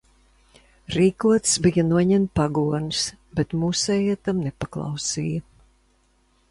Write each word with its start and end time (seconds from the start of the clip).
Rīkots 0.95 1.53
bija 1.65 1.83
noņemt 1.89 2.33
pagones, 2.39 3.05
bet 3.41 3.55
mūsējie 3.65 4.19
tam 4.29 4.43
nepaklausīja. 4.49 5.45